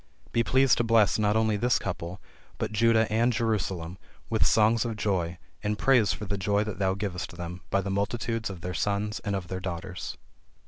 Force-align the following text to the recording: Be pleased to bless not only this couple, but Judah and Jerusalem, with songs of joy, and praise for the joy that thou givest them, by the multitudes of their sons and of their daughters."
Be 0.31 0.43
pleased 0.43 0.79
to 0.79 0.83
bless 0.83 1.19
not 1.19 1.35
only 1.35 1.57
this 1.57 1.77
couple, 1.77 2.19
but 2.57 2.71
Judah 2.71 3.05
and 3.13 3.31
Jerusalem, 3.31 3.99
with 4.31 4.47
songs 4.47 4.83
of 4.83 4.95
joy, 4.95 5.37
and 5.61 5.77
praise 5.77 6.11
for 6.11 6.25
the 6.25 6.39
joy 6.39 6.63
that 6.63 6.79
thou 6.79 6.95
givest 6.95 7.37
them, 7.37 7.61
by 7.69 7.81
the 7.81 7.91
multitudes 7.91 8.49
of 8.49 8.61
their 8.61 8.73
sons 8.73 9.19
and 9.19 9.35
of 9.35 9.47
their 9.47 9.59
daughters." 9.59 10.17